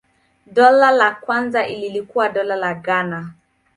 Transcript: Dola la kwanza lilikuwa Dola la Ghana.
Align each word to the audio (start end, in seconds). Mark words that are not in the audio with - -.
Dola 0.45 0.91
la 0.91 1.11
kwanza 1.11 1.67
lilikuwa 1.67 2.29
Dola 2.29 2.55
la 2.55 2.73
Ghana. 2.73 3.31